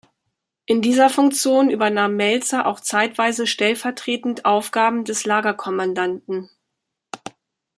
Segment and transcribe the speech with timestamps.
[0.65, 6.49] In dieser Funktion übernahm Melzer auch zeitweise stellvertretend Aufgaben des Lagerkommandanten.